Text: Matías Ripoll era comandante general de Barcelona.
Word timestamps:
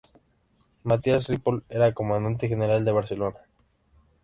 Matías 0.81 1.27
Ripoll 1.29 1.63
era 1.69 1.93
comandante 1.93 2.47
general 2.47 2.83
de 2.85 2.91
Barcelona. 2.91 3.41